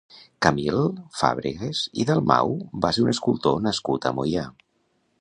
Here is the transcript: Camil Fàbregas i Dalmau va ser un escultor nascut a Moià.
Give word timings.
Camil 0.45 0.79
Fàbregas 1.17 1.83
i 2.03 2.07
Dalmau 2.13 2.57
va 2.87 2.93
ser 2.99 3.07
un 3.07 3.15
escultor 3.15 3.65
nascut 3.71 4.09
a 4.13 4.17
Moià. 4.23 4.53